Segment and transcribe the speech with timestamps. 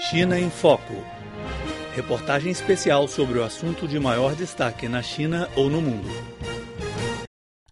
[0.00, 0.94] China em Foco.
[1.94, 6.08] Reportagem especial sobre o assunto de maior destaque na China ou no mundo.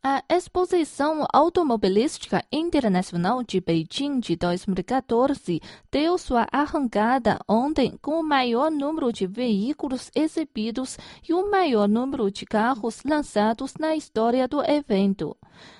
[0.03, 5.61] A Exposição Automobilística Internacional de Beijing de 2014
[5.91, 12.31] deu sua arrancada ontem com o maior número de veículos exibidos e o maior número
[12.31, 15.35] de carros lançados na história do evento.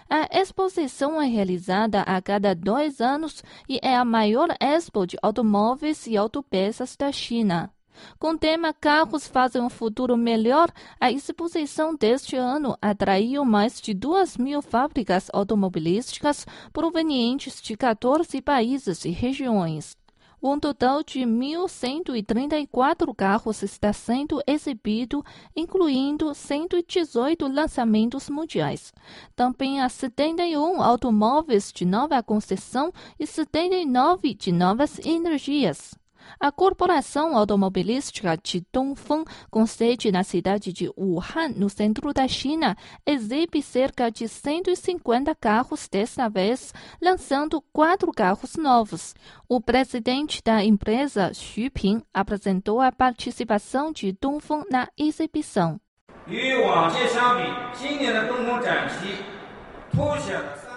[0.09, 6.07] A exposição é realizada a cada dois anos e é a maior expo de automóveis
[6.07, 7.71] e autopeças da China.
[8.19, 13.93] Com o tema Carros fazem um futuro melhor, a exposição deste ano atraiu mais de
[13.93, 19.97] duas mil fábricas automobilísticas provenientes de 14 países e regiões.
[20.41, 25.25] Um total de 1.134 carros está sendo exibido,
[25.57, 28.93] incluindo 118 lançamentos mundiais.
[29.35, 35.99] Também há 71 automóveis de nova concessão e 79 de novas energias.
[36.39, 42.77] A corporação automobilística de Dongfeng, com sede na cidade de Wuhan, no centro da China,
[43.07, 49.15] exibe cerca de 150 carros desta vez, lançando quatro carros novos.
[49.49, 55.81] O presidente da empresa, Xu Ping, apresentou a participação de Dongfeng na exibição.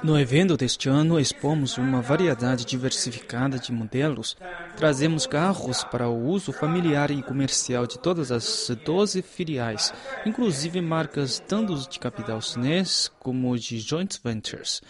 [0.04, 4.36] No evento deste ano, expomos uma variedade diversificada de modelos.
[4.76, 9.94] Trazemos carros para o uso familiar e comercial de todas as 12 filiais,
[10.26, 14.82] inclusive marcas tanto de capital chinês como de joint ventures.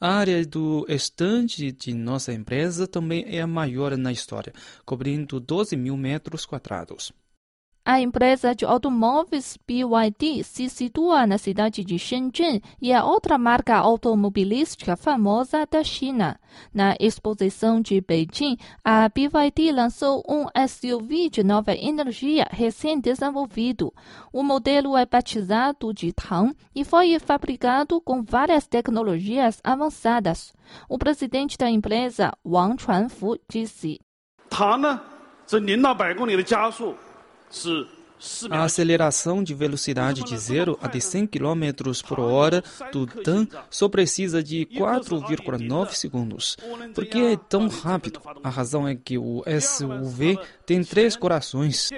[0.00, 4.54] A área do estande de nossa empresa também é a maior na história,
[4.86, 7.12] cobrindo 12 mil metros quadrados.
[7.85, 13.75] A empresa de automóveis BYD se situa na cidade de Shenzhen e é outra marca
[13.77, 16.39] automobilística famosa da China.
[16.71, 23.91] Na exposição de Beijing, a BYD lançou um SUV de nova energia recém-desenvolvido.
[24.31, 30.53] O modelo é batizado de Tang e foi fabricado com várias tecnologias avançadas.
[30.87, 33.99] O presidente da empresa, Wang Chuanfu, disse.
[34.47, 35.01] 它呢，
[35.47, 37.12] 这零到百公里的加速是四
[37.54, 38.62] A 秒。
[38.62, 44.66] aceleração de velocidade de 0 a de 100 km por hora do TAN só precisa de
[44.66, 46.56] 4,9 segundos.
[46.94, 48.20] Por que é tão rápido?
[48.42, 51.90] A razão é que o SUV tem três corações.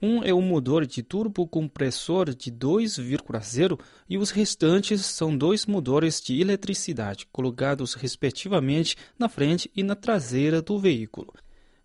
[0.00, 6.40] Um é o motor de turbocompressor de 2,0 e os restantes são dois motores de
[6.40, 11.32] eletricidade colocados respectivamente na frente e na traseira do veículo.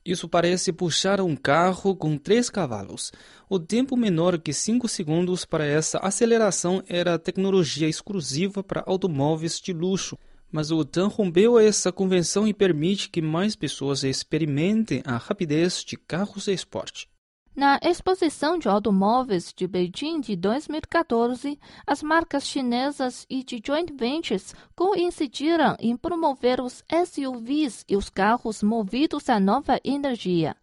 [0.05, 3.11] Isso parece puxar um carro com três cavalos.
[3.49, 9.73] O tempo menor que 5 segundos para essa aceleração era tecnologia exclusiva para automóveis de
[9.73, 10.17] luxo.
[10.51, 15.95] Mas o TAN rompeu essa convenção e permite que mais pessoas experimentem a rapidez de
[15.95, 17.07] carros de esporte.
[17.55, 24.53] Na exposição de automóveis de Beijing de 2014, as marcas chinesas e de joint ventures
[24.75, 30.55] coincidiram em promover os SUVs e os carros movidos a nova energia.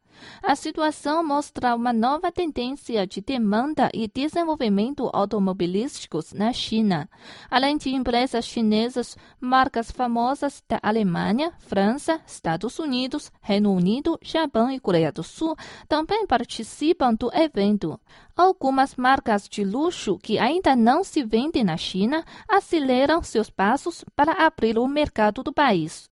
[0.43, 7.09] A situação mostra uma nova tendência de demanda e desenvolvimento automobilísticos na China.
[7.50, 14.81] Além de empresas chinesas, marcas famosas da Alemanha, França, Estados Unidos, Reino Unido, Japão e
[14.81, 15.56] Coreia do Sul
[15.88, 17.98] também participam do evento.
[18.37, 24.47] Algumas marcas de luxo que ainda não se vendem na China aceleram seus passos para
[24.47, 26.10] abrir o mercado do país.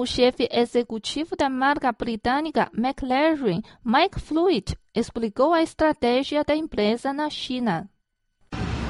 [0.00, 7.28] O chefe executivo da marca britânica McLaren, Mike Fluid, explicou a estratégia da empresa na
[7.28, 7.86] China.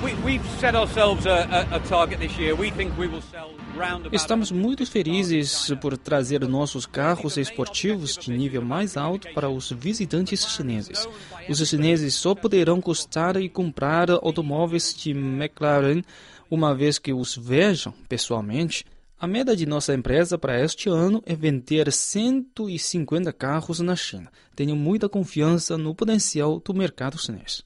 [0.04, 2.54] We, we've set ourselves a, a, a target this year.
[2.54, 8.16] We think we will sell round about Estamos muito felizes por trazer nossos carros esportivos
[8.16, 11.08] de nível mais alto para os visitantes chineses.
[11.48, 16.04] Os chineses só poderão gostar e comprar automóveis de McLaren
[16.48, 18.84] uma vez que os vejam pessoalmente.
[19.22, 24.32] A meta de nossa empresa para este ano é vender 150 carros na China.
[24.56, 27.62] Tenho muita confiança no potencial do mercado chinês.